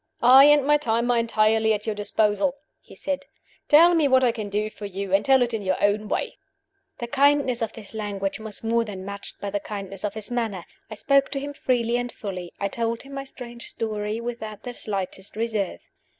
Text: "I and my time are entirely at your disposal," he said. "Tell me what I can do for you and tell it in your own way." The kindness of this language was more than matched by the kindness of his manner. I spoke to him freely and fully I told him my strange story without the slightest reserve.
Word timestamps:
"I 0.23 0.45
and 0.45 0.65
my 0.65 0.77
time 0.77 1.11
are 1.11 1.17
entirely 1.19 1.73
at 1.75 1.85
your 1.85 1.93
disposal," 1.93 2.55
he 2.79 2.95
said. 2.95 3.25
"Tell 3.67 3.93
me 3.93 4.07
what 4.07 4.23
I 4.23 4.31
can 4.31 4.49
do 4.49 4.67
for 4.71 4.87
you 4.87 5.13
and 5.13 5.23
tell 5.23 5.43
it 5.43 5.53
in 5.53 5.61
your 5.61 5.75
own 5.79 6.07
way." 6.09 6.37
The 6.97 7.05
kindness 7.05 7.61
of 7.61 7.73
this 7.73 7.93
language 7.93 8.39
was 8.39 8.63
more 8.63 8.83
than 8.83 9.05
matched 9.05 9.39
by 9.39 9.51
the 9.51 9.59
kindness 9.59 10.03
of 10.03 10.15
his 10.15 10.31
manner. 10.31 10.65
I 10.89 10.95
spoke 10.95 11.29
to 11.33 11.39
him 11.39 11.53
freely 11.53 11.97
and 11.97 12.11
fully 12.11 12.51
I 12.59 12.67
told 12.67 13.03
him 13.03 13.13
my 13.13 13.25
strange 13.25 13.67
story 13.69 14.19
without 14.19 14.63
the 14.63 14.73
slightest 14.73 15.35
reserve. 15.35 15.87